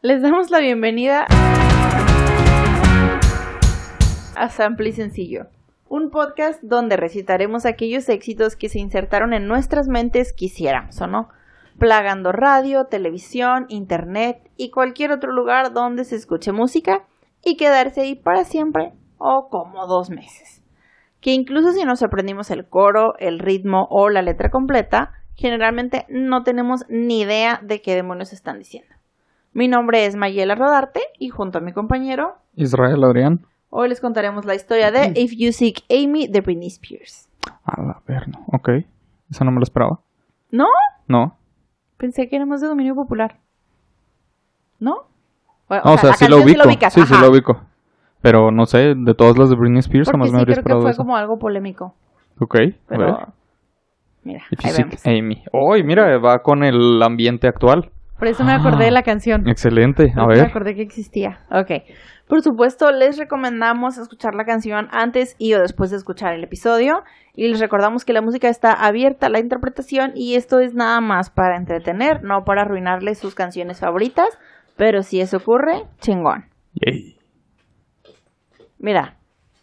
[0.00, 1.26] Les damos la bienvenida
[4.36, 5.48] a Sample y Sencillo,
[5.88, 11.30] un podcast donde recitaremos aquellos éxitos que se insertaron en nuestras mentes quisiéramos o no,
[11.80, 17.04] plagando radio, televisión, internet y cualquier otro lugar donde se escuche música
[17.44, 20.62] y quedarse ahí para siempre o como dos meses.
[21.20, 26.44] Que incluso si nos aprendimos el coro, el ritmo o la letra completa, generalmente no
[26.44, 28.97] tenemos ni idea de qué demonios están diciendo.
[29.58, 33.44] Mi nombre es Mayela Rodarte y junto a mi compañero Israel Adrián.
[33.70, 37.28] Hoy les contaremos la historia de If You Seek Amy de Britney Spears.
[37.64, 38.68] A la verga, ok.
[39.28, 39.98] Esa no me lo esperaba.
[40.52, 40.68] ¿No?
[41.08, 41.36] No.
[41.96, 43.40] Pensé que era más de dominio popular.
[44.78, 45.08] ¿No?
[45.66, 46.62] O, sea, sí lo ubico.
[46.90, 47.60] sí, sí lo ubico.
[48.20, 50.60] Pero no sé, de todas las de Britney Spears, Porque jamás sí, me habría creo
[50.60, 51.02] esperado que fue eso.
[51.02, 51.96] como algo polémico.
[52.38, 52.76] Ok, a ver.
[52.86, 53.32] Pero.
[54.22, 55.04] Mira, If you ahí vemos.
[55.04, 55.42] Amy.
[55.52, 57.90] Uy, mira, va con el ambiente actual.
[58.18, 59.48] Por eso me acordé de la canción.
[59.48, 60.12] Excelente.
[60.16, 60.50] A Porque Me ver.
[60.50, 61.40] acordé que existía.
[61.50, 61.70] Ok.
[62.26, 67.02] Por supuesto, les recomendamos escuchar la canción antes y o después de escuchar el episodio.
[67.34, 71.00] Y les recordamos que la música está abierta a la interpretación y esto es nada
[71.00, 74.28] más para entretener, no para arruinarles sus canciones favoritas.
[74.76, 76.46] Pero si eso ocurre, chingón.
[76.74, 77.16] Yay.
[78.78, 79.16] Mira,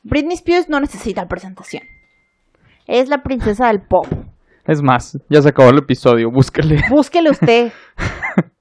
[0.03, 1.83] Britney Spears no necesita presentación.
[2.87, 4.05] Es la princesa del pop.
[4.67, 6.81] Es más, ya se acabó el episodio, búsquele.
[6.89, 7.71] Búsquele usted.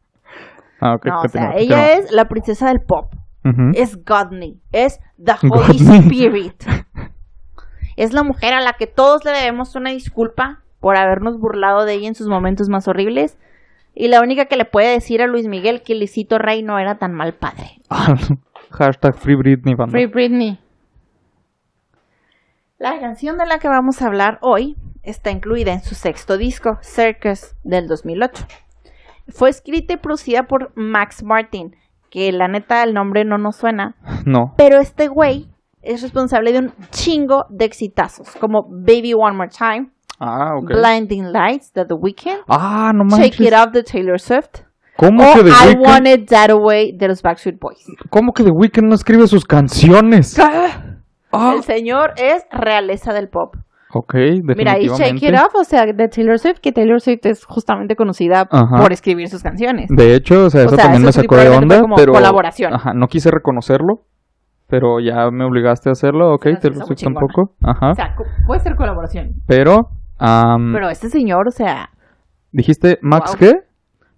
[0.80, 3.10] Ah, ok, No, o sea, ella es la princesa del pop.
[3.74, 5.98] Es Godney, es the Holy Godney.
[6.00, 6.62] Spirit.
[7.96, 11.94] Es la mujer a la que todos le debemos una disculpa por habernos burlado de
[11.94, 13.38] ella en sus momentos más horribles.
[13.94, 16.96] Y la única que le puede decir a Luis Miguel que Luisito Rey no era
[16.98, 17.80] tan mal padre.
[18.70, 19.92] Hashtag Free Britney, banda.
[19.92, 20.58] Free Britney.
[22.78, 26.78] La canción de la que vamos a hablar hoy está incluida en su sexto disco,
[26.82, 28.46] Circus, del 2008.
[29.28, 31.76] Fue escrita y producida por Max Martin,
[32.10, 34.54] que la neta el nombre no nos suena, No.
[34.56, 35.48] pero este güey
[35.82, 40.54] es responsable de un chingo de exitazos, como Baby One More Time, Ah.
[40.62, 43.04] Blinding Lights de The Weeknd, Ah, no.
[43.16, 44.60] Shake It Up de Taylor Swift,
[44.96, 45.82] ¿Cómo o que The I Weeknd?
[45.86, 47.84] Want It That Way de los Backstreet Boys.
[48.10, 50.38] ¿Cómo que The Weeknd no escribe sus canciones?
[50.38, 51.52] Ah.
[51.56, 53.56] El señor es realeza del pop.
[53.96, 54.40] Ok, Mira, y
[54.88, 55.04] definitivamente.
[55.20, 58.76] Shake It Off, o sea, de Taylor Swift, que Taylor Swift es justamente conocida Ajá.
[58.82, 59.88] por escribir sus canciones.
[59.88, 62.12] De hecho, o sea, O eso sea, también eso me sacó de onda, como pero...
[62.12, 62.74] colaboración.
[62.74, 64.02] Ajá, no quise reconocerlo,
[64.66, 67.54] pero ya me obligaste a hacerlo, ok, muy soy tampoco.
[67.62, 68.16] Ajá, O sea,
[68.46, 69.34] puede ser colaboración.
[69.46, 69.90] pero...
[70.18, 71.90] Pero este señor, o sea,
[72.52, 73.38] ¿Dijiste Max Wow.
[73.38, 73.60] qué?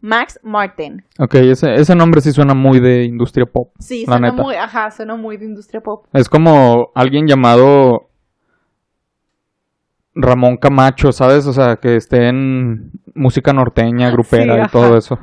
[0.03, 1.03] Max Martin.
[1.19, 3.73] Ok, ese, ese nombre sí suena muy de industria pop.
[3.79, 4.43] Sí, la suena neta.
[4.43, 6.05] muy, ajá, suena muy de industria pop.
[6.13, 8.09] Es como alguien llamado
[10.17, 11.47] Ramón Camacho, ¿sabes?
[11.47, 15.19] O sea, que esté en música norteña, grupera Sí, y todo eso.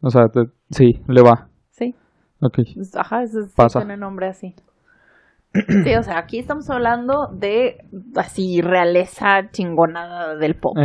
[0.00, 1.48] O sea, te- sí, le va.
[1.70, 1.94] Sí,
[2.40, 2.58] Ok.
[2.60, 3.80] es- ajá, ese sí Pasa.
[3.80, 4.54] suena nombre así.
[5.84, 7.84] Sí, o sea, aquí estamos hablando de
[8.16, 10.76] así realeza chingonada del pop.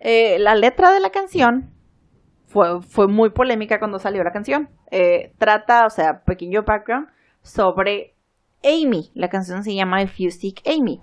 [0.00, 1.70] Eh, la letra de la canción
[2.46, 4.68] fue, fue muy polémica cuando salió la canción.
[4.90, 7.08] Eh, trata, o sea, pequeño background,
[7.42, 8.14] sobre
[8.64, 9.10] Amy.
[9.14, 11.00] La canción se llama If You Seek Amy.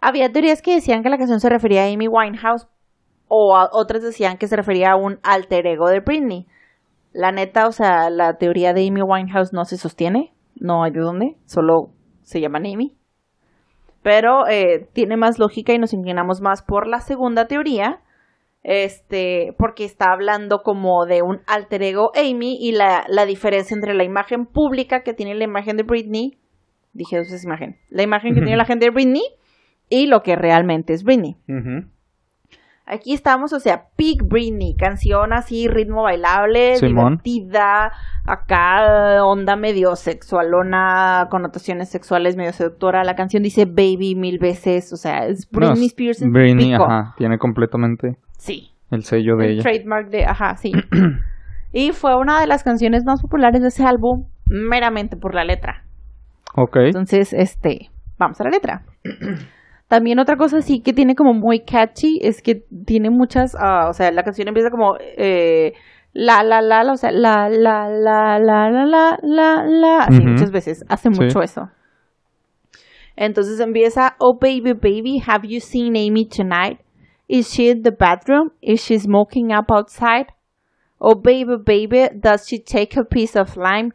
[0.00, 2.66] Había teorías que decían que la canción se refería a Amy Winehouse
[3.28, 6.46] o a- otras decían que se refería a un alter ego de Britney.
[7.12, 11.00] La neta, o sea, la teoría de Amy Winehouse no se sostiene, no hay de
[11.00, 11.90] dónde, solo
[12.22, 12.96] se llaman Amy.
[14.02, 18.00] Pero eh, tiene más lógica y nos inclinamos más por la segunda teoría,
[18.62, 23.94] este, porque está hablando como de un alter ego Amy y la, la diferencia entre
[23.94, 26.38] la imagen pública que tiene la imagen de Britney,
[26.94, 29.22] dije dos veces imagen, la imagen que tiene la gente de Britney
[29.90, 31.36] y lo que realmente es Britney.
[32.86, 37.18] Aquí estamos, o sea, Peak Britney, canción así, ritmo bailable, Simón.
[37.24, 37.92] divertida,
[38.26, 43.02] acá onda medio sexualona, connotaciones sexuales medio seductora.
[43.04, 46.84] La canción dice baby mil veces, o sea, es Britney No, Spears en Britney, pico.
[46.84, 49.62] ajá, tiene completamente Sí, el sello de el ella.
[49.62, 50.72] trademark de, ajá, sí.
[51.72, 55.84] y fue una de las canciones más populares de ese álbum, meramente por la letra.
[56.56, 56.76] Ok.
[56.76, 58.82] Entonces, este, vamos a la letra.
[59.88, 63.92] También otra cosa sí que tiene como muy catchy es que tiene muchas, ah, o
[63.92, 65.74] sea, la canción empieza como eh,
[66.12, 70.20] la la la, la, o sea, la la la la la la la la, así
[70.20, 71.20] muchas veces, hace Sí.
[71.20, 71.68] mucho eso.
[73.16, 76.80] Entonces empieza, oh baby baby, have you seen Amy tonight?
[77.28, 78.50] Is she in the bathroom?
[78.60, 80.26] Is she smoking up outside?
[80.98, 83.92] Oh baby baby, does she take a piece of lime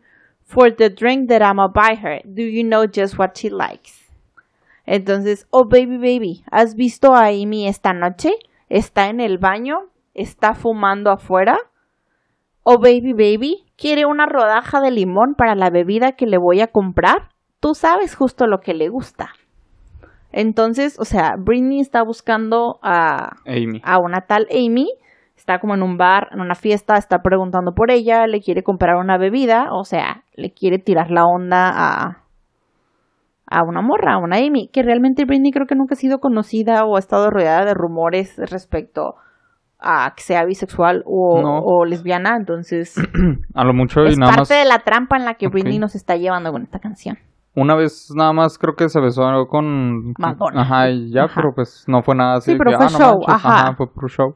[0.49, 2.21] for the drink that I'ma buy her?
[2.25, 3.93] Do you know just what she likes?
[4.87, 8.31] Entonces, oh baby baby, ¿has visto a Amy esta noche?
[8.67, 11.59] Está en el baño, está fumando afuera.
[12.63, 16.67] Oh baby baby, ¿quiere una rodaja de limón para la bebida que le voy a
[16.67, 17.29] comprar?
[17.59, 19.29] Tú sabes justo lo que le gusta.
[20.31, 23.81] Entonces, o sea, Britney está buscando a, Amy.
[23.83, 24.89] a una tal Amy.
[25.49, 28.97] Está como en un bar, en una fiesta, está preguntando por ella, le quiere comprar
[28.97, 32.23] una bebida, o sea, le quiere tirar la onda a,
[33.47, 36.85] a una morra, a una Amy, que realmente Britney creo que nunca ha sido conocida
[36.85, 39.15] o ha estado rodeada de rumores respecto
[39.79, 42.95] a que sea bisexual o, lesbiana, entonces
[43.55, 46.51] a lo mucho es parte de la trampa en la que Britney nos está llevando
[46.51, 47.17] con esta canción.
[47.55, 50.61] Una vez nada más creo que se besó con Madonna.
[50.61, 52.51] Ajá, y ya, pero pues no fue nada así.
[52.51, 53.73] Sí, pero fue ah, show, ajá.
[53.75, 54.35] fue pro show.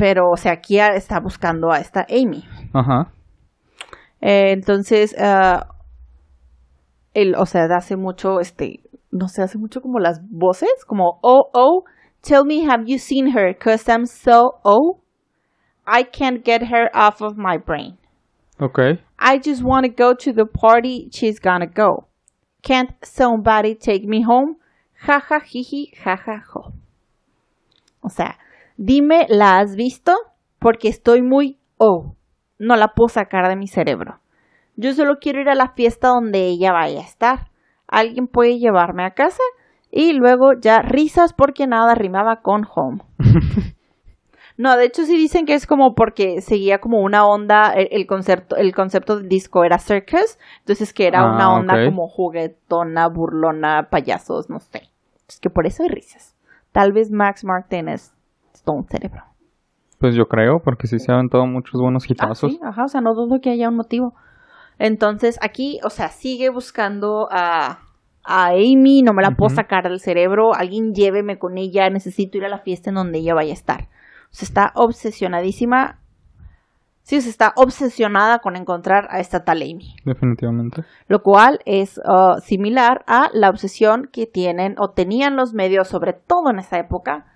[0.00, 2.42] Pero, o sea, aquí está buscando a esta Amy.
[2.72, 3.12] Ajá.
[4.22, 5.60] Eh, entonces, uh,
[7.12, 8.80] él, o sea, hace mucho, este,
[9.10, 11.84] no sé, hace mucho como las voces, como, oh, oh,
[12.22, 13.54] Tell me, have you seen her?
[13.54, 15.00] Cause I'm so oh,
[15.86, 17.96] I can't get her off of my brain.
[18.60, 19.00] Okay.
[19.18, 22.06] I just want to go to the party she's gonna go.
[22.62, 24.56] Can't somebody take me home?
[25.06, 26.74] Ja ja jiji ja ja jo.
[28.04, 28.34] O sea,
[28.80, 30.14] dime, ¿la has visto?
[30.58, 32.14] Porque estoy muy oh,
[32.58, 34.20] no la puedo sacar de mi cerebro.
[34.76, 37.50] Yo solo quiero ir a la fiesta donde ella vaya a estar.
[37.86, 39.42] ¿Alguien puede llevarme a casa?
[39.90, 43.02] Y luego ya risas porque nada rimaba con home.
[44.56, 48.56] no, de hecho sí dicen que es como porque seguía como una onda, el, concepto,
[48.56, 53.88] el concepto del disco era circus, entonces que era una ah, onda como juguetona, burlona,
[53.90, 54.88] payasos, no sé.
[55.28, 56.34] Es que por eso hay risas.
[56.72, 57.88] Tal vez Max Martin
[58.60, 59.24] es todo un cerebro.
[59.98, 62.52] Pues yo creo, porque sí se han aventado muchos buenos ah, hitazos.
[62.52, 64.14] sí, ajá, o sea, no dudo que haya un motivo.
[64.78, 67.80] Entonces, aquí, o sea, sigue buscando a,
[68.24, 72.46] a Amy, no me la puedo sacar del cerebro, alguien lléveme con ella, necesito ir
[72.46, 73.82] a la fiesta en donde ella vaya a estar.
[74.30, 75.98] O sea, está obsesionadísima.
[77.02, 79.96] Sí, o sea, está obsesionada con encontrar a esta tal Amy.
[80.04, 80.84] Definitivamente.
[81.08, 86.14] Lo cual es uh, similar a la obsesión que tienen o tenían los medios, sobre
[86.14, 87.26] todo en esa época,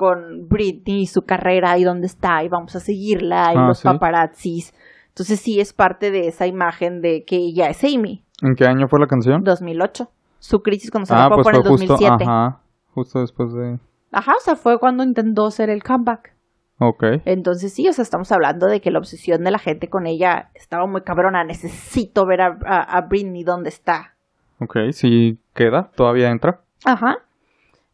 [0.00, 3.82] con Britney y su carrera y dónde está y vamos a seguirla y ah, los
[3.82, 4.72] paparazzis.
[5.08, 8.24] Entonces sí es parte de esa imagen de que ella es Amy.
[8.40, 9.44] ¿En qué año fue la canción?
[9.44, 10.08] 2008
[10.38, 12.10] su crisis cuando se ah, pues fue en el 2007.
[12.10, 12.60] Justo, ajá,
[12.94, 13.78] justo después de...
[14.10, 16.34] Ajá, o sea, fue cuando intentó hacer el comeback.
[16.78, 17.04] Ok.
[17.26, 20.50] Entonces sí, o sea, estamos hablando de que la obsesión de la gente con ella
[20.54, 21.44] estaba muy cabrona.
[21.44, 24.14] Necesito ver a, a, Britney dónde está.
[24.60, 26.62] Ok, si queda, todavía entra.
[26.86, 27.18] Ajá.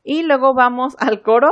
[0.04, 1.48] Y luego vamos al coro.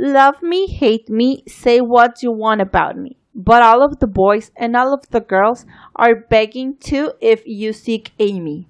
[0.00, 3.16] Love me, hate me, say what you want about me.
[3.34, 5.66] But all of the boys and all of the girls
[5.96, 8.68] are begging to if you seek Amy.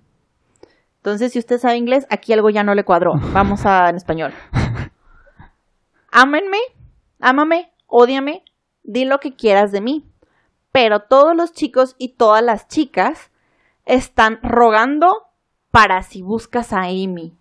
[1.03, 3.13] Entonces, si usted sabe inglés, aquí algo ya no le cuadró.
[3.35, 4.33] Vamos a en español.
[6.11, 6.61] Ámenme,
[7.21, 8.43] ámame, ódiame,
[8.83, 10.07] di lo que quieras de mí.
[10.73, 13.31] Pero todos los chicos y todas las chicas
[13.85, 15.29] están rogando
[15.71, 17.37] para si buscas a Amy.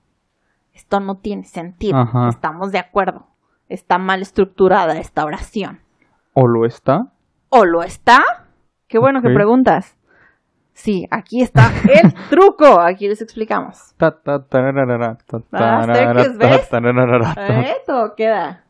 [0.74, 2.06] Esto no tiene sentido.
[2.28, 3.28] Estamos de acuerdo.
[3.69, 5.81] Está mal estructurada esta oración.
[6.34, 7.12] ¿O lo está?
[7.50, 8.24] ¿O lo está?
[8.88, 9.98] Qué bueno que preguntas.
[10.74, 12.80] Sí, aquí está el truco.
[12.80, 13.96] Aquí les explicamos.
[17.78, 18.64] Esto queda.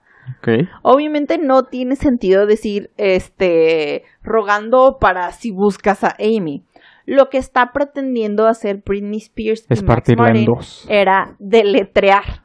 [0.81, 6.63] Obviamente no tiene sentido decir, este, rogando para si buscas a Amy.
[7.05, 10.49] Lo que está pretendiendo hacer Britney Spears y Max Martin
[10.89, 12.43] era deletrear.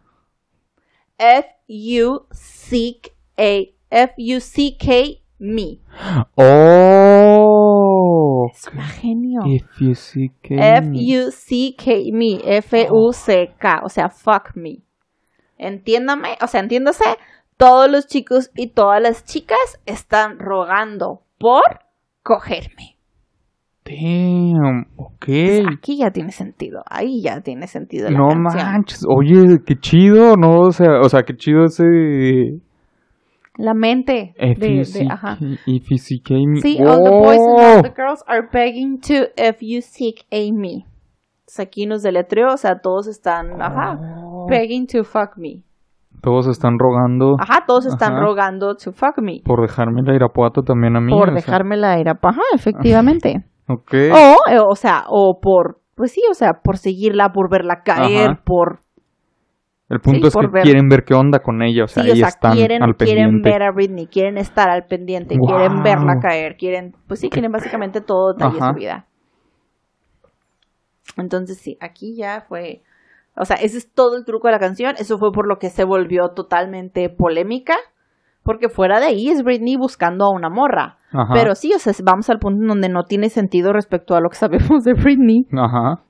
[1.22, 3.00] F U C
[3.38, 5.80] A F U C K me.
[6.36, 7.62] Oh.
[8.52, 9.40] Es una genio.
[9.44, 10.54] F-U-C-K.
[10.78, 12.40] F-U-C-K, me.
[12.44, 13.80] F-U-C-K.
[13.84, 14.82] O sea, fuck me.
[15.58, 17.04] Entiéndame, o sea, entiéndase.
[17.56, 21.62] Todos los chicos y todas las chicas están rogando por
[22.22, 22.91] cogerme.
[23.84, 25.24] Damn, ok.
[25.26, 30.36] Pues aquí ya tiene sentido, ahí ya tiene sentido la No manches, oye, qué chido,
[30.36, 30.60] ¿no?
[30.60, 32.60] O sea, o sea, qué chido ese
[33.58, 35.36] la mente de, de ajá.
[35.66, 36.60] If you seek Amy.
[36.62, 40.86] Sí, all the boys and all the girls are begging to if you seek Amy.
[41.58, 44.46] aquí nos deletreó, o sea, todos están, ajá, oh.
[44.48, 45.62] begging to fuck me.
[46.22, 47.34] Todos están rogando.
[47.38, 49.42] Ajá, todos están rogando to fuck me.
[49.44, 51.12] Por dejarme la irapuato también a mí.
[51.12, 53.44] Por dejarme la irapuato, ajá, efectivamente.
[53.68, 53.94] ok.
[54.12, 58.40] O, eh, o sea, o por, pues sí, o sea, por seguirla, por verla caer,
[58.44, 58.80] por
[59.92, 62.82] el punto es que quieren ver qué onda con ella, o sea, ahí están quieren,
[62.82, 63.14] al pendiente.
[63.14, 67.52] Quieren ver a Britney, quieren estar al pendiente, quieren verla caer, quieren, pues sí, quieren
[67.52, 69.06] básicamente todo detalle de su vida.
[71.18, 72.82] Entonces sí, aquí ya fue,
[73.36, 75.68] o sea, ese es todo el truco de la canción, eso fue por lo que
[75.68, 77.74] se volvió totalmente polémica,
[78.42, 80.98] Porque fuera de ahí es Britney buscando a una morra.
[81.32, 84.30] Pero sí, o sea, vamos al punto en donde no tiene sentido respecto a lo
[84.30, 85.46] que sabemos de Britney.
[85.52, 86.02] Ajá.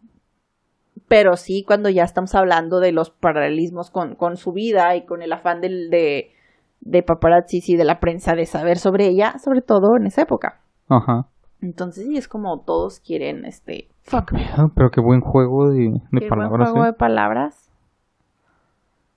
[1.09, 5.21] Pero sí, cuando ya estamos hablando de los paralelismos con, con su vida y con
[5.21, 6.33] el afán del, de,
[6.81, 10.61] de paparazzi y de la prensa de saber sobre ella, sobre todo en esa época.
[10.89, 11.27] Ajá.
[11.61, 14.49] Entonces sí, es como todos quieren, este, fuck me.
[14.75, 16.59] Pero qué buen juego de, de palabras.
[16.59, 16.93] Buen juego ¿eh?
[16.93, 17.71] de palabras.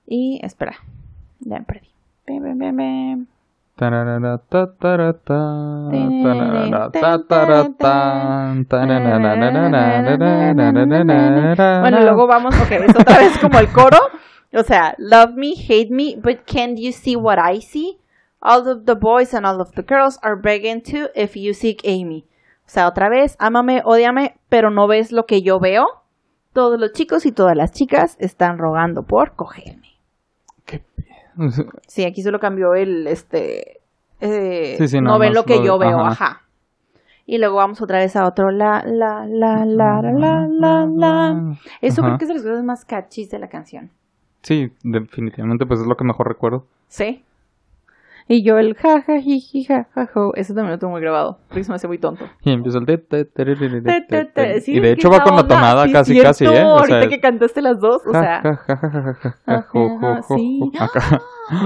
[0.05, 0.75] Y, espera,
[1.39, 1.94] ya me perdí.
[11.81, 13.97] Bueno, luego vamos, ok, es otra vez como el coro.
[14.53, 17.99] O sea, love me, hate me, but can't you see what I see?
[18.41, 21.81] All of the boys and all of the girls are begging to if you seek
[21.83, 22.25] Amy.
[22.65, 25.85] O sea, otra vez, ámame, odiame, pero no ves lo que yo veo.
[26.53, 29.84] Todos los chicos y todas las chicas están rogando por cogerme.
[31.87, 33.81] Sí, aquí solo cambió el, este,
[34.21, 36.41] eh, no, ven lo que yo veo, ajá.
[37.27, 41.57] Y luego vamos otra vez a otro la, la, la, la, la, la, la.
[41.81, 43.89] Eso creo que es de las cosas más cachis de la canción.
[44.43, 46.67] Sí, definitivamente, pues es lo que mejor recuerdo.
[46.87, 47.24] Sí.
[48.27, 50.33] Y yo el ja, ja, ji, ji, ja, ja, jo.
[50.35, 52.25] Eso también lo tengo muy grabado, porque se me hace muy tonto.
[52.41, 52.85] Y empieza el...
[54.67, 56.59] y de hecho va con la tonada casi, casi, ¿eh?
[56.59, 58.41] ahorita que cantaste las dos, o sea...
[60.27, 60.71] Sí.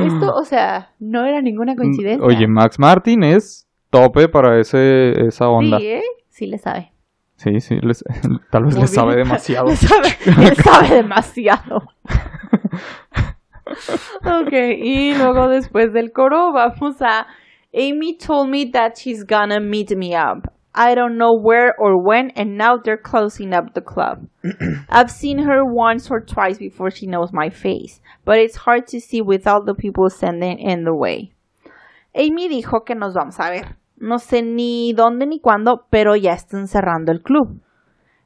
[0.06, 2.26] Esto, o sea, no era ninguna coincidencia.
[2.26, 5.80] Oye, Max Martin es tope para ese, esa onda.
[5.80, 6.04] Sí, ¿eh?
[6.30, 6.92] Sí le sabe.
[7.36, 8.04] Sí, sí, les,
[8.52, 9.70] tal vez le sabe demasiado.
[9.70, 11.84] le sabe, le sabe demasiado.
[14.26, 17.28] Ok, y luego después del coro vamos a
[17.74, 20.52] Amy told me that she's gonna meet me up.
[20.74, 24.28] I don't know where or when, and now they're closing up the club.
[24.90, 29.00] I've seen her once or twice before she knows my face, but it's hard to
[29.00, 31.34] see with all the people standing in the way.
[32.16, 33.78] Amy dijo que nos vamos a ver.
[33.98, 37.60] No sé ni dónde ni cuándo, pero ya están cerrando el club.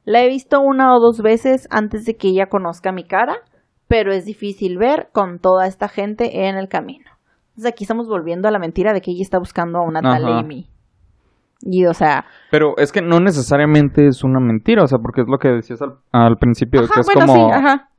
[0.04, 3.42] La he visto una o dos veces antes de que ella conozca mi cara,
[3.88, 7.10] pero es difícil ver con toda esta gente en el camino.
[7.50, 10.26] Entonces aquí estamos volviendo a la mentira de que ella está buscando a una tal
[10.26, 10.66] Amy.
[11.60, 12.24] Y, o sea...
[12.50, 15.80] Pero es que no necesariamente es una mentira, o sea, porque es lo que decías
[16.12, 17.50] al, principio, que es como...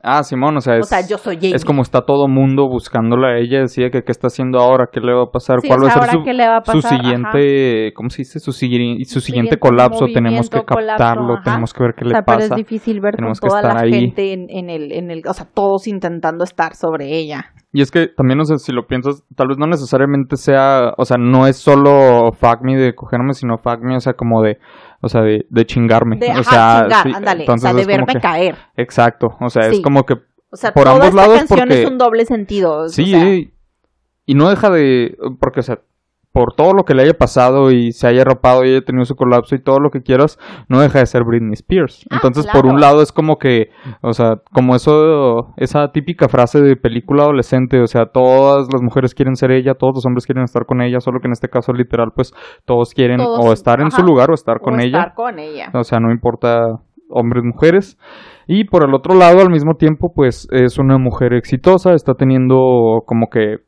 [0.02, 0.84] Ah, Simón, o sea, es...
[0.84, 4.12] O sea, yo soy Es como está todo mundo buscándola a ella, decía que qué
[4.12, 7.92] está haciendo ahora, qué le va a pasar, cuál va a ser su, su siguiente...
[7.94, 8.38] ¿Cómo se dice?
[8.38, 12.24] Su, su siguiente, colapso, tenemos que captarlo, tenemos que ver qué le pasa.
[12.24, 15.22] Pero es difícil ver con toda la gente en, en, el, en el...
[15.28, 17.52] O sea, todos intentando estar sobre ella.
[17.76, 21.04] Y es que también, no sé, si lo piensas, tal vez no necesariamente sea, o
[21.04, 24.56] sea, no es solo fuck me de cogerme, sino fuck me, o sea, como de,
[25.02, 26.16] o sea, de, de chingarme.
[26.16, 28.56] De, o sea, chingar, ándale, o sea, de verme caer.
[28.78, 30.14] Exacto, o sea, es como que
[30.50, 32.88] o sea, por toda ambos esta lados canción es un doble sentido.
[32.88, 33.52] Sí,
[34.24, 35.80] y no deja de, porque, o sea,
[36.36, 39.14] por todo lo que le haya pasado y se haya arropado y haya tenido su
[39.14, 40.38] colapso y todo lo que quieras,
[40.68, 42.04] no deja de ser Britney Spears.
[42.10, 43.70] Ah, Entonces, por un lado es como que,
[44.02, 49.14] o sea, como eso, esa típica frase de película adolescente, o sea, todas las mujeres
[49.14, 51.72] quieren ser ella, todos los hombres quieren estar con ella, solo que en este caso
[51.72, 52.34] literal, pues
[52.66, 54.98] todos quieren o estar en su lugar o estar con ella.
[54.98, 55.70] Estar con ella.
[55.72, 56.66] O sea, no importa
[57.08, 57.98] hombres, mujeres.
[58.46, 63.04] Y por el otro lado, al mismo tiempo, pues es una mujer exitosa, está teniendo
[63.06, 63.65] como que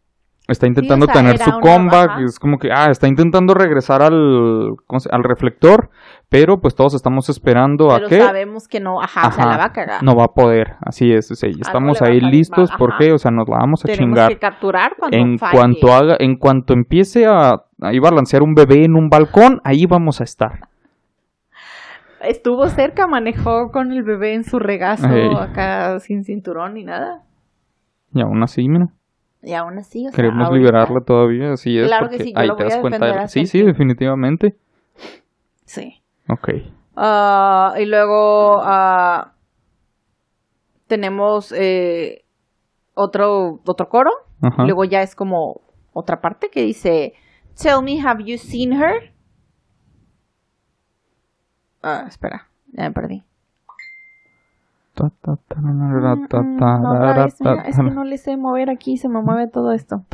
[0.49, 4.75] está intentando tener su comeback, es como que, ah, está intentando regresar al,
[5.11, 5.91] al reflector,
[6.31, 8.19] pero pues todos estamos esperando a que...
[8.19, 10.03] sabemos que no, ajá, se la va a cagar.
[10.03, 13.85] No va a poder, así es, estamos ahí listos, porque, o sea, nos la vamos
[13.85, 14.29] a Tenemos chingar.
[14.31, 18.97] que capturar cuando En cuanto haga, en cuanto empiece a, a balancear un bebé en
[18.97, 20.69] un balcón, ahí vamos a estar.
[22.21, 25.07] Estuvo cerca, manejó con el bebé en su regazo,
[25.39, 27.23] acá sin cinturón ni nada.
[28.13, 28.89] Y aún así, mira.
[29.43, 31.87] Y aún así, o sea, Queremos liberarla todavía, así es.
[31.87, 33.29] Claro que sí, yo ahí te das cuenta.
[33.29, 34.57] Sí, sí, definitivamente.
[35.65, 36.03] Sí.
[36.29, 36.49] Ok.
[36.97, 39.29] Uh, y luego uh,
[40.89, 42.25] tenemos eh,
[42.95, 44.11] otro, otro coro.
[44.59, 45.61] Luego ya es como
[45.93, 47.15] otra parte que dice:
[47.61, 49.13] Tell me, have you seen her?
[51.83, 53.25] Ah, espera, ya me perdí.
[57.41, 60.05] No, es, que no le sé mover aquí, se me mueve todo esto.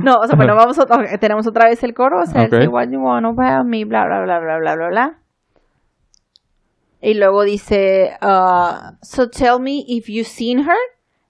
[0.00, 0.86] No, o sea, bueno, vamos a,
[1.18, 2.66] tenemos otra vez el coro, o sea, okay.
[2.66, 5.18] what you want about me, bla, bla, bla, bla, bla, bla, bla.
[7.02, 10.76] Y luego dice, uh, so tell me if you've seen her,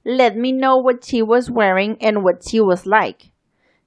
[0.04, 3.30] let me know what she was wearing and what she was like.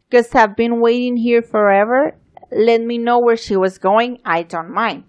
[0.09, 2.15] Because I've been waiting here forever,
[2.51, 5.03] let me know where she was going, I don't mind.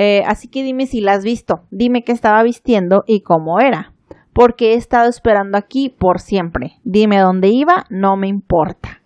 [0.00, 3.94] Eh, así que dime si la has visto, dime qué estaba vistiendo y cómo era.
[4.32, 6.78] porque he estado esperando aquí por siempre.
[6.84, 9.02] Dime dónde iba, no me importa.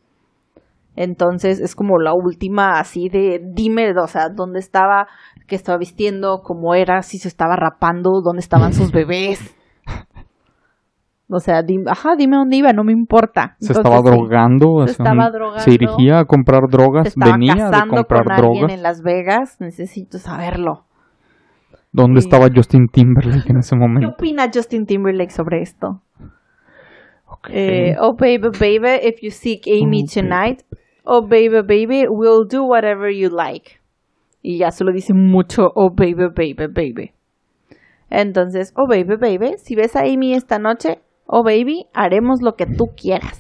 [0.94, 5.08] Entonces es como la última así de dime, o sea, dónde estaba,
[5.46, 9.56] qué estaba vistiendo, cómo era, si se estaba rapando, dónde estaban sus bebés.
[11.34, 13.56] O sea, dime, ajá, dime dónde iba, no me importa.
[13.58, 15.60] Se estaba drogando, se estaba drogando.
[15.60, 18.70] Se dirigía a comprar drogas, venía a comprar con drogas.
[18.70, 20.84] en Las Vegas, necesito saberlo.
[21.90, 24.08] ¿Dónde estaba Justin Timberlake en ese momento?
[24.08, 26.02] ¿Qué opina Justin Timberlake sobre esto?
[27.26, 27.92] Okay.
[27.92, 30.64] Eh, oh baby, baby, if you seek Amy oh, tonight,
[31.04, 33.80] oh baby, baby, we'll do whatever you like.
[34.42, 37.12] Y ya solo dice mucho, oh baby, baby, baby.
[38.10, 41.00] Entonces, oh baby, baby, si ves a Amy esta noche,
[41.32, 43.38] oh baby, haremos lo que tú quieras.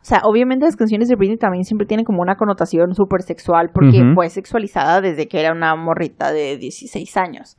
[0.00, 3.70] O sea, obviamente las canciones de Britney también siempre tienen como una connotación súper sexual
[3.72, 7.56] porque fue sexualizada desde que era una morrita de 16 años.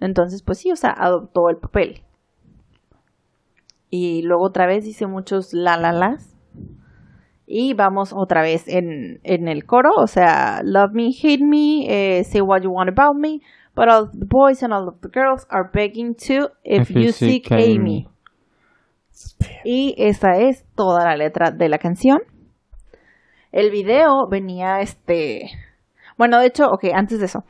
[0.00, 2.00] Entonces, pues sí, o sea, adoptó el papel.
[3.90, 6.34] Y luego otra vez dice muchos la la las.
[7.46, 12.24] Y vamos otra vez en, en el coro, o sea, love me, hate me, eh,
[12.24, 13.40] say what you want about me,
[13.76, 17.52] but all the boys and all of the girls are begging to if, you seek
[17.52, 18.08] Amy.
[19.64, 22.20] Y esa es toda la letra de la canción.
[23.52, 25.50] El video venía este.
[26.16, 27.44] Bueno, de hecho, ok, antes de eso.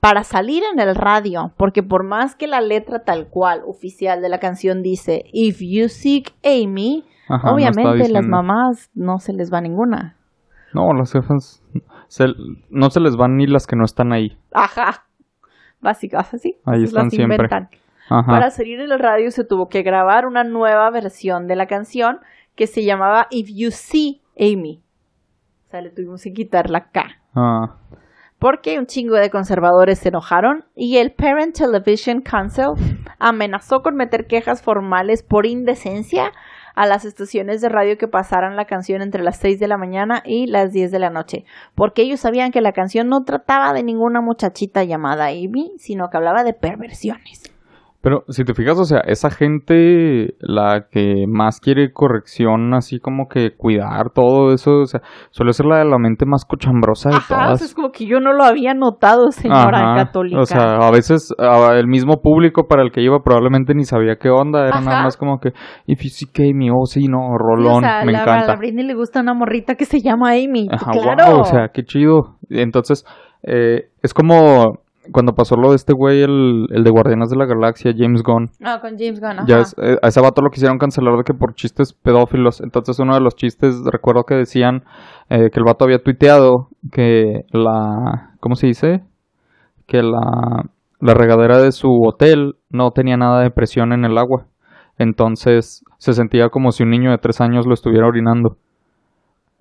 [0.00, 4.28] Para salir en el radio, porque por más que la letra tal cual oficial de
[4.28, 10.16] la canción dice If you seek Amy, obviamente las mamás no se les va ninguna.
[10.74, 11.62] No, las jefas
[12.68, 14.36] no se les van ni las que no están ahí.
[14.52, 15.06] Ajá.
[15.80, 16.58] Básicas, así.
[16.66, 17.48] Ahí están siempre.
[18.08, 22.20] Para salir en el radio se tuvo que grabar una nueva versión de la canción
[22.54, 24.82] que se llamaba If You See Amy.
[25.66, 27.04] O sea, le tuvimos que quitar la K.
[27.34, 27.76] Ah.
[28.38, 32.74] Porque un chingo de conservadores se enojaron y el Parent Television Council
[33.18, 36.32] amenazó con meter quejas formales por indecencia
[36.74, 40.22] a las estaciones de radio que pasaran la canción entre las 6 de la mañana
[40.24, 41.44] y las 10 de la noche,
[41.74, 46.16] porque ellos sabían que la canción no trataba de ninguna muchachita llamada Amy, sino que
[46.16, 47.43] hablaba de perversiones.
[48.04, 53.28] Pero si te fijas, o sea, esa gente, la que más quiere corrección, así como
[53.28, 57.16] que cuidar todo eso, o sea, suele ser la de la mente más cochambrosa de
[57.16, 57.62] Ajá, todas.
[57.62, 60.38] es como que yo no lo había notado, señora católica.
[60.38, 64.28] O sea, a veces el mismo público para el que iba probablemente ni sabía qué
[64.28, 65.54] onda, era nada más como que,
[65.86, 68.52] if you see Amy, oh sí, no, Rolón, me encanta.
[68.52, 71.40] A Britney le gusta una morrita que se llama Amy, claro.
[71.40, 72.36] o sea, qué chido.
[72.50, 73.06] Entonces,
[73.42, 77.46] eh, es como cuando pasó lo de este güey, el, el de Guardianes de la
[77.46, 78.50] Galaxia, James Gunn.
[78.62, 79.44] Ah, con James Gunn, ajá.
[79.46, 82.60] Ya eh, a ese vato lo quisieron cancelar de que por chistes pedófilos.
[82.60, 84.84] Entonces uno de los chistes, recuerdo que decían
[85.28, 88.34] eh, que el vato había tuiteado que la...
[88.40, 89.02] ¿Cómo se dice?
[89.86, 90.64] Que la,
[91.00, 94.46] la regadera de su hotel no tenía nada de presión en el agua.
[94.98, 98.56] Entonces se sentía como si un niño de tres años lo estuviera orinando.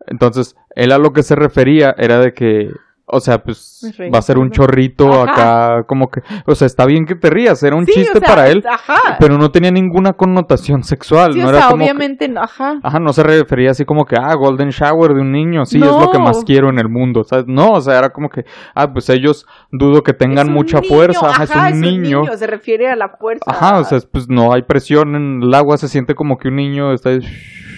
[0.07, 2.69] Entonces, él a lo que se refería era de que
[3.13, 3.81] o sea, pues
[4.13, 7.61] va a ser un chorrito acá, como que, o sea, está bien que te rías,
[7.63, 8.63] era un chiste para él,
[9.19, 12.79] pero no tenía ninguna connotación sexual, no o sea, obviamente, ajá.
[12.81, 15.85] Ajá, no se refería así como que, ah, golden shower de un niño, sí, es
[15.85, 17.45] lo que más quiero en el mundo, ¿sabes?
[17.47, 21.69] No, o sea, era como que, ah, pues ellos dudo que tengan mucha fuerza, ajá,
[21.69, 22.23] es, un, niño.
[22.35, 23.45] se refiere a la fuerza.
[23.47, 26.55] Ajá, o sea, pues no hay presión en el agua, se siente como que un
[26.55, 27.11] niño está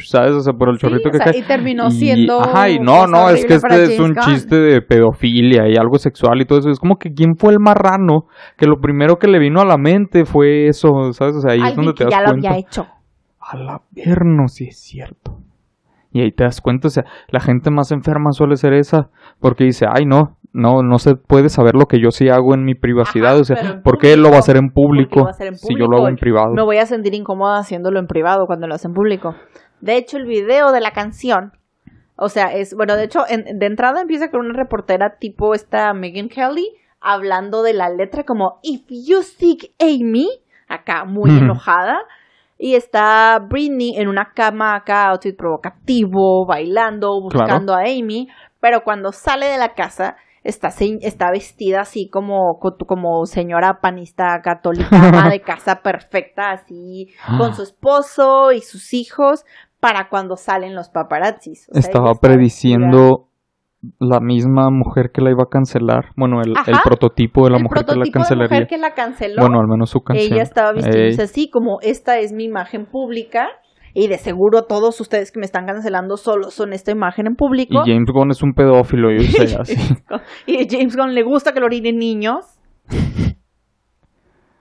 [0.10, 0.32] ¿sabes?
[0.32, 1.38] O sea, por el chorrito que cae.
[1.38, 2.42] Y terminó siendo.
[2.42, 6.42] Ajá, y no, no, es que este es un chiste de pedofilia y algo sexual
[6.42, 6.70] y todo eso.
[6.70, 9.78] Es como que quién fue el marrano que lo primero que le vino a la
[9.78, 11.36] mente fue eso, ¿sabes?
[11.36, 12.88] O sea, ahí es donde te das ya lo había hecho.
[13.40, 15.40] A la verno, sí es cierto.
[16.12, 19.10] Y ahí te das cuenta, o sea, la gente más enferma suele ser esa,
[19.42, 22.64] porque dice, ay no, no, no se puede saber lo que yo sí hago en
[22.64, 25.98] mi privacidad, o sea, ¿por qué lo va a hacer en público, si yo lo
[25.98, 26.54] hago en privado?
[26.54, 29.36] Me voy a sentir incómoda haciéndolo en privado cuando lo hace en público.
[29.82, 31.54] De hecho, el video de la canción,
[32.16, 36.30] o sea, es, bueno, de hecho, de entrada empieza con una reportera tipo esta Megan
[36.30, 36.68] Kelly
[37.02, 40.28] hablando de la letra como If you seek Amy,
[40.68, 42.00] acá muy enojada.
[42.58, 48.30] Y está Britney en una cama acá, outfit provocativo, bailando, buscando a Amy.
[48.62, 50.70] Pero cuando sale de la casa, está,
[51.02, 54.90] está vestida así como, como señora panista católica,
[55.30, 59.44] de casa perfecta, así, con su esposo y sus hijos,
[59.86, 61.70] para cuando salen los paparazzis.
[61.72, 63.28] Estaba prediciendo
[64.00, 66.06] la misma mujer que la iba a cancelar.
[66.18, 68.50] Bueno, el, prototipo de la mujer que la cancelaría.
[68.50, 69.42] mujer que la canceló.
[69.42, 70.34] Bueno, al menos su canción.
[70.34, 73.48] Ella estaba vistiéndose así, como esta es mi imagen pública.
[73.94, 77.84] Y de seguro todos ustedes que me están cancelando solo son esta imagen en público.
[77.86, 79.18] Y James Gunn es un pedófilo, y
[80.48, 82.60] y a James Gunn le gusta que lo orinen niños.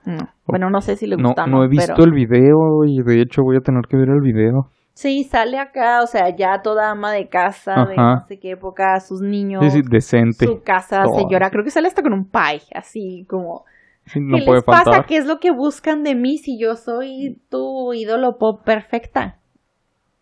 [0.05, 0.29] No.
[0.45, 3.01] Bueno, no sé si le No, gusta o no he visto pero- el video y
[3.01, 4.69] de hecho voy a tener que ver el video.
[4.95, 8.99] Sí, sale acá, o sea, ya toda ama de casa, de no sé qué época,
[9.01, 10.45] sus niños, Sí, sí, decente.
[10.45, 11.17] su casa, Todo.
[11.17, 11.49] señora.
[11.51, 13.65] Creo que sale hasta con un pie, así como...
[14.05, 14.83] Sí, no ¿Qué puede les pasa?
[14.83, 15.05] faltar.
[15.05, 19.39] ¿Qué es lo que buscan de mí si yo soy tu ídolo pop perfecta?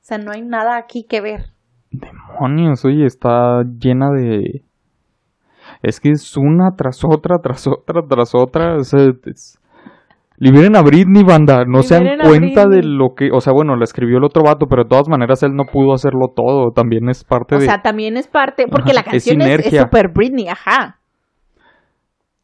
[0.01, 1.45] O sea, no hay nada aquí que ver.
[1.91, 4.63] Demonios, oye, está llena de...
[5.81, 8.77] Es que es una tras otra, tras otra, tras otra.
[8.77, 9.59] o sea, es-
[10.43, 11.63] Liberen a Britney, banda.
[11.65, 13.29] No se dan cuenta de lo que...
[13.31, 15.93] O sea, bueno, la escribió el otro vato, pero de todas maneras él no pudo
[15.93, 16.71] hacerlo todo.
[16.71, 17.65] También es parte O de...
[17.65, 20.99] sea, también es parte, porque Ajá, la canción es es super Britney, ajá.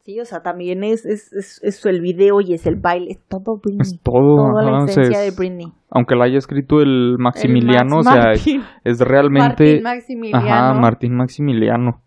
[0.02, 1.30] Sí, o sea, también es, es,
[1.62, 3.82] es, el video y es el baile, es todo Britney.
[3.82, 5.66] Es todo, Toda la ajá, o sea, esencia es- de Britney.
[5.90, 8.62] Aunque la haya escrito el Maximiliano, El o sea, Martín.
[8.82, 9.64] es realmente...
[9.64, 10.46] Martín Maximiliano.
[10.46, 12.00] Ajá, Martín Maximiliano.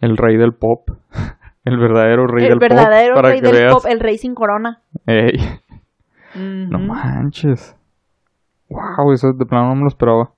[0.00, 0.88] El rey del pop.
[1.64, 3.22] El verdadero rey el del verdadero pop.
[3.22, 3.74] para rey que del veas.
[3.74, 4.82] pop, el rey sin corona.
[5.06, 5.38] Ey,
[6.34, 7.76] no manches.
[8.68, 10.32] Wow, eso de plano no me lo esperaba.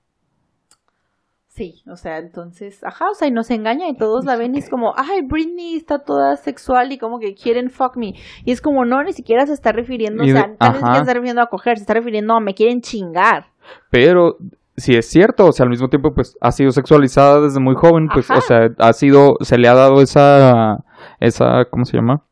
[1.47, 4.57] Sí, o sea, entonces, ajá, o sea, y nos engaña y todos la ven y
[4.57, 8.13] es como, ay, Britney está toda sexual y como que quieren fuck me.
[8.43, 10.95] Y es como, no, ni siquiera se está refiriendo, o sea, tal vez ajá.
[10.95, 13.45] se está refiriendo a coger, se está refiriendo a me quieren chingar.
[13.89, 14.37] Pero
[14.75, 18.09] si es cierto, o sea, al mismo tiempo, pues ha sido sexualizada desde muy joven,
[18.13, 18.39] pues, Ajá.
[18.39, 20.83] o sea, ha sido, se le ha dado esa,
[21.19, 22.23] esa, ¿cómo se llama?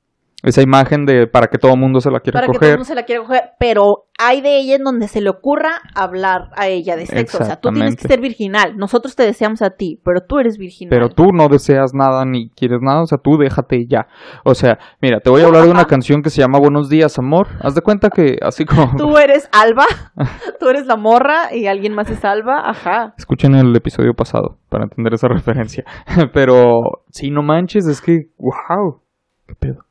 [0.43, 2.59] Esa imagen de para que todo el mundo se la quiera para que todo el
[2.59, 2.73] coger.
[2.75, 6.49] mundo se la quiera coger, pero hay de ella en donde se le ocurra hablar
[6.55, 7.39] a ella de sexo.
[7.41, 8.77] O sea, tú tienes que ser virginal.
[8.77, 10.89] Nosotros te deseamos a ti, pero tú eres virginal.
[10.89, 14.07] Pero tú no deseas nada ni quieres nada, o sea, tú déjate ya.
[14.43, 17.17] O sea, mira, te voy a hablar de una canción que se llama Buenos días,
[17.17, 17.47] amor.
[17.61, 19.85] Haz de cuenta que así como Tú eres Alba,
[20.59, 23.13] tú eres la morra y alguien más es Alba, ajá.
[23.17, 25.85] escuchen el episodio pasado para entender esa referencia.
[26.33, 29.01] Pero sí, no manches, es que wow.
[29.47, 29.85] ¿Qué pedo?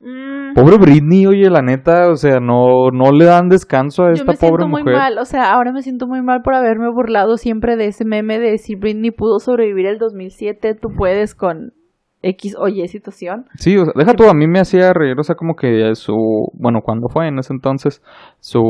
[0.00, 4.12] Mm, Pobre Britney, oye, la neta, o sea, no no le dan descanso a yo
[4.14, 4.96] esta me siento pobre muy mujer.
[4.96, 8.38] mal, o sea, ahora me siento muy mal por haberme burlado siempre de ese meme
[8.38, 11.74] de si Britney pudo sobrevivir el 2007, tú puedes con
[12.22, 13.46] X o Y situación.
[13.56, 16.14] Sí, o sea, deja tú, a mí me hacía reír, o sea, como que su,
[16.52, 18.02] bueno, cuando fue en ese entonces,
[18.40, 18.60] su,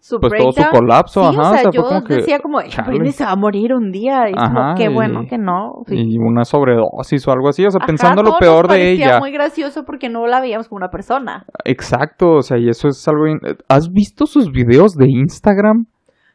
[0.00, 2.58] Su pues todo su colapso, Sí, ajá, o sea, fue yo como que, decía como,
[2.60, 2.88] "Ay, chale.
[2.90, 4.28] Britney se va a morir un día.
[4.30, 5.82] Y como, Ajá, qué y- bueno que no.
[5.86, 5.96] sí.
[5.96, 9.18] y una sobredosis o algo así, o sea, Ajá, pensando lo peor nos de ella.
[9.18, 11.44] muy gracioso porque no la veíamos como una persona.
[11.64, 13.26] Exacto, o sea, y eso es algo...
[13.26, 15.86] in- ¿Has visto sus videos de Instagram?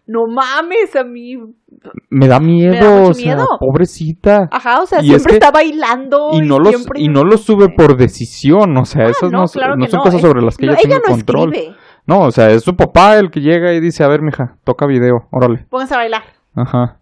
[0.07, 1.37] No mames, a mí.
[2.09, 3.47] Me da miedo, mucho o sea, miedo.
[3.59, 4.47] pobrecita.
[4.51, 6.29] Ajá, o sea, Y es siempre que- está bailando.
[6.33, 9.41] Y no, los, siempre- y no lo sube por decisión, o sea, Ah, esas no,
[9.41, 11.53] no, son- claro no que son no, cosas sobre las que ella, tiene no control.
[11.53, 11.75] escribe.
[12.05, 14.85] No, o sea, es su papá el que llega y dice, a ver, mija, toca
[14.87, 15.65] video, órale.
[15.69, 16.23] Pónganse a bailar.
[16.55, 16.99] Ajá.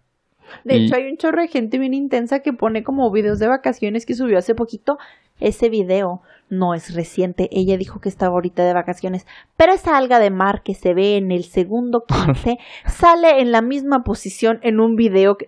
[0.64, 3.46] De Y- hecho, hay un chorro de gente bien intensa que pone como videos de
[3.46, 4.98] vacaciones que subió hace poquito.
[5.38, 7.48] Ese video no es reciente.
[7.50, 9.26] Ella dijo que estaba ahorita de vacaciones.
[9.56, 13.62] Pero esa alga de mar que se ve en el segundo 15 sale en la
[13.62, 15.46] misma posición en un video que,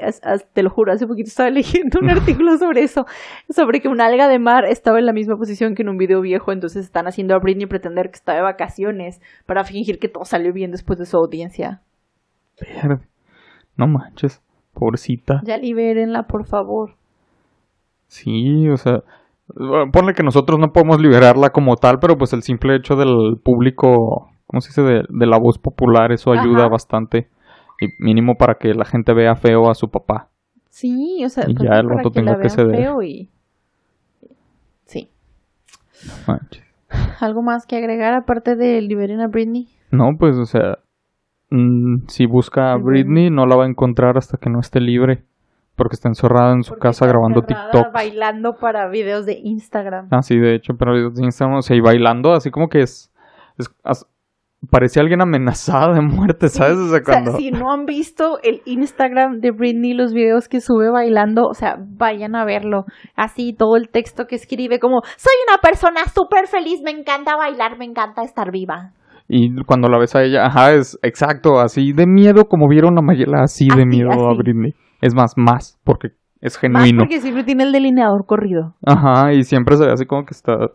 [0.53, 3.07] te lo juro, hace poquito estaba leyendo un artículo sobre eso.
[3.49, 6.21] Sobre que una alga de mar estaba en la misma posición que en un video
[6.21, 6.53] viejo.
[6.53, 10.53] Entonces están haciendo a Britney pretender que está de vacaciones para fingir que todo salió
[10.53, 11.83] bien después de su audiencia.
[12.61, 13.07] Verde.
[13.77, 14.43] No manches,
[14.75, 15.41] pobrecita.
[15.45, 16.97] Ya libérenla, por favor.
[18.09, 19.05] Sí, o sea,
[19.93, 24.31] ponle que nosotros no podemos liberarla como tal, pero pues el simple hecho del público,
[24.47, 24.83] ¿cómo se dice?
[24.83, 26.69] De, de la voz popular, eso ayuda Ajá.
[26.69, 27.29] bastante.
[27.81, 30.29] Y mínimo para que la gente vea feo a su papá.
[30.69, 32.77] Sí, o sea, Y pues, ya el para vato que que ceder.
[32.77, 33.31] feo y...
[34.85, 35.11] Sí.
[36.27, 36.39] No.
[37.21, 39.69] ¿Algo más que agregar aparte de liberen a Britney?
[39.91, 40.79] No, pues, o sea,
[41.51, 42.77] mm, si busca a.
[42.77, 45.25] Britney, no la va a encontrar hasta que no esté libre.
[45.79, 47.93] Porque está encerrada en su Porque casa grabando TikTok.
[47.93, 50.09] Bailando para videos de Instagram.
[50.11, 52.81] Ah, sí, de hecho, pero videos de Instagram, o sea, y bailando, así como que
[52.83, 53.11] es.
[53.57, 54.07] es as-
[54.73, 56.77] parece alguien amenazada de muerte, ¿sabes?
[56.79, 57.31] O sea, O sea, cuando.
[57.37, 61.77] si no han visto el Instagram de Britney, los videos que sube bailando, o sea,
[61.79, 62.85] vayan a verlo.
[63.15, 67.79] Así, todo el texto que escribe, como, soy una persona súper feliz, me encanta bailar,
[67.79, 68.95] me encanta estar viva.
[69.29, 73.03] Y cuando la ves a ella, ajá, es exacto, así de miedo, como vieron a
[73.03, 74.35] Mayela, así de Así, miedo a.
[74.35, 74.75] Britney.
[75.01, 76.09] Es más, más, porque
[76.41, 77.03] es Más genuino.
[77.03, 78.75] porque siempre tiene el delineador corrido.
[78.87, 80.71] Ajá, y siempre se ve así como que está.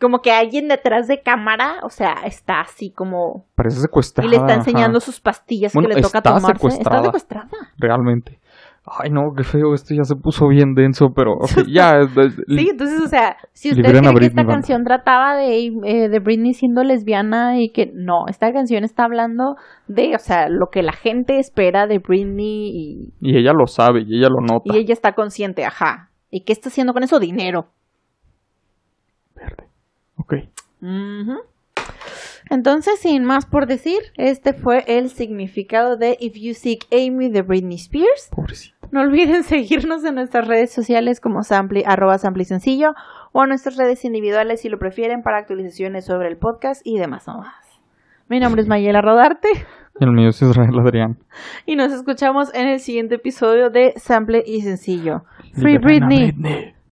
[0.00, 3.46] Como que alguien detrás de cámara, o sea, está así como...
[3.54, 4.26] Parece secuestrada.
[4.26, 6.52] Y le está ajá, enseñando sus pastillas Bueno, que le toca está tomarse.
[6.52, 6.96] secuestrada.
[6.98, 7.48] Está secuestrada.
[7.78, 8.38] realmente.
[8.86, 12.02] Ay, no, qué feo, esto ya se puso bien denso, pero ya.
[12.46, 16.54] Sí, entonces, o sea, si usted cree que esta canción trataba de, eh, de Britney
[16.54, 19.56] siendo lesbiana y que no, esta canción está hablando
[19.88, 24.02] de, o sea, lo que la gente espera de Britney y, Y ella lo sabe,
[24.06, 24.72] y ella lo nota.
[24.72, 26.10] y ella está consciente, ajá.
[26.30, 27.18] ¿Y qué está haciendo con eso?
[27.18, 27.66] Dinero.
[29.34, 29.64] Verde.
[30.16, 30.34] Ok.
[32.50, 37.42] Entonces, sin más por decir, este fue el significado de If You Seek Amy de
[37.42, 38.28] Britney Spears.
[38.30, 38.75] Pobrecito.
[38.90, 42.94] No olviden seguirnos en nuestras redes sociales como Sample, arroba Sample y Sencillo
[43.32, 47.26] o en nuestras redes individuales si lo prefieren para actualizaciones sobre el podcast y demás
[47.26, 47.54] nomás.
[48.28, 49.48] Mi nombre es Mayela Rodarte.
[50.00, 51.16] El mío es Israel Adrián.
[51.64, 55.24] Y nos escuchamos en el siguiente episodio de Sample y Sencillo.
[55.54, 56.74] Free Britney.